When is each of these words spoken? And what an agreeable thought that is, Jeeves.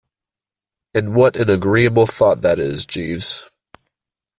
And 0.95 1.13
what 1.13 1.35
an 1.35 1.51
agreeable 1.51 2.07
thought 2.07 2.41
that 2.41 2.57
is, 2.57 2.87
Jeeves. 2.87 3.51